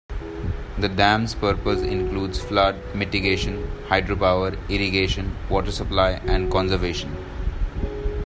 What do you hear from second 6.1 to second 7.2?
and conservation.